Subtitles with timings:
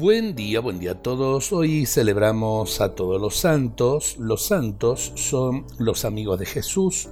[0.00, 1.52] Buen día, buen día a todos.
[1.52, 4.16] Hoy celebramos a todos los santos.
[4.18, 7.10] Los santos son los amigos de Jesús.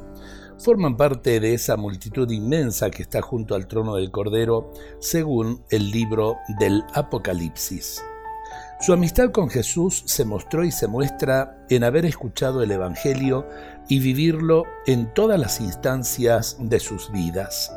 [0.57, 5.91] Forman parte de esa multitud inmensa que está junto al trono del Cordero, según el
[5.91, 8.03] libro del Apocalipsis.
[8.81, 13.47] Su amistad con Jesús se mostró y se muestra en haber escuchado el Evangelio
[13.91, 17.71] y vivirlo en todas las instancias de sus vidas.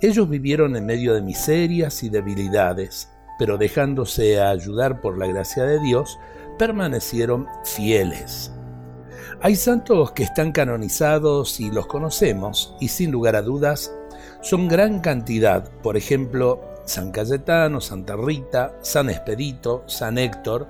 [0.00, 3.10] Ellos vivieron en medio de miserias y debilidades,
[3.42, 6.20] pero dejándose ayudar por la gracia de Dios,
[6.60, 8.52] permanecieron fieles.
[9.40, 13.92] Hay santos que están canonizados y los conocemos, y sin lugar a dudas,
[14.42, 20.68] son gran cantidad, por ejemplo, San Cayetano, Santa Rita, San Expedito, San Héctor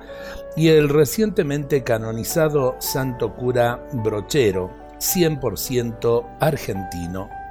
[0.56, 7.41] y el recientemente canonizado Santo Cura Brochero, 100% argentino.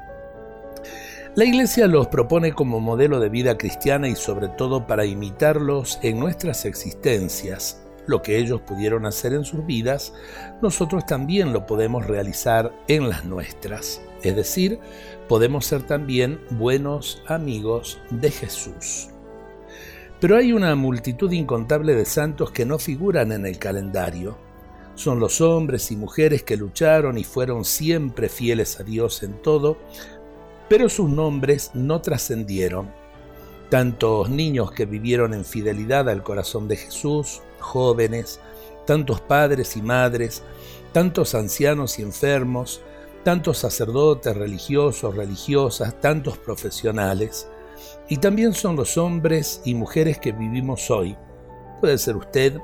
[1.33, 6.19] La Iglesia los propone como modelo de vida cristiana y sobre todo para imitarlos en
[6.19, 7.81] nuestras existencias.
[8.05, 10.13] Lo que ellos pudieron hacer en sus vidas,
[10.61, 14.01] nosotros también lo podemos realizar en las nuestras.
[14.23, 14.79] Es decir,
[15.29, 19.07] podemos ser también buenos amigos de Jesús.
[20.19, 24.37] Pero hay una multitud incontable de santos que no figuran en el calendario.
[24.95, 29.77] Son los hombres y mujeres que lucharon y fueron siempre fieles a Dios en todo,
[30.71, 32.89] pero sus nombres no trascendieron.
[33.69, 38.39] Tantos niños que vivieron en fidelidad al corazón de Jesús, jóvenes,
[38.87, 40.43] tantos padres y madres,
[40.93, 42.79] tantos ancianos y enfermos,
[43.25, 47.49] tantos sacerdotes, religiosos, religiosas, tantos profesionales,
[48.07, 51.17] y también son los hombres y mujeres que vivimos hoy.
[51.81, 52.61] Puede ser usted,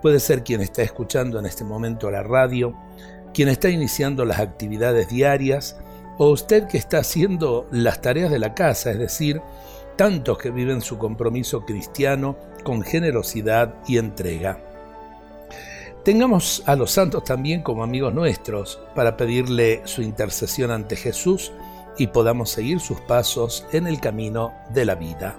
[0.00, 2.76] puede ser quien está escuchando en este momento la radio,
[3.34, 5.80] quien está iniciando las actividades diarias,
[6.22, 9.40] o usted que está haciendo las tareas de la casa, es decir,
[9.96, 14.60] tantos que viven su compromiso cristiano con generosidad y entrega.
[16.04, 21.52] Tengamos a los santos también como amigos nuestros para pedirle su intercesión ante Jesús
[21.96, 25.38] y podamos seguir sus pasos en el camino de la vida.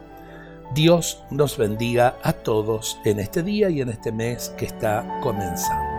[0.73, 5.90] Dios nos bendiga a todos en este día y en este mes que está comenzando.